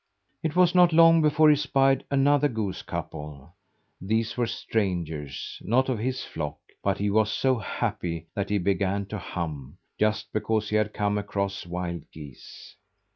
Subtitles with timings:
[0.41, 3.53] It was not long before he spied another goose couple.
[4.01, 9.05] These were strangers, not of his flock, but he was so happy that he began
[9.09, 12.75] to hum just because he had come across wild geese.